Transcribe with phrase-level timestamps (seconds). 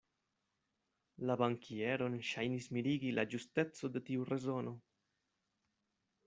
[1.31, 4.75] La bankieron ŝajnis mirigi la ĝusteco de tiu rezono.